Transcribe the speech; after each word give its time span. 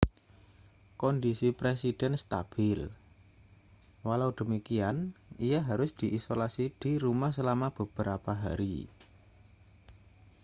kondisi 1.01 1.47
presiden 1.59 2.13
stabil 2.21 2.79
walau 4.07 4.31
demikian 4.39 4.97
ia 5.49 5.59
harus 5.69 5.91
diisolasi 6.01 6.65
di 6.81 6.91
rumah 7.03 7.29
selama 7.37 7.67
beberapa 7.79 8.31
hari 8.43 8.77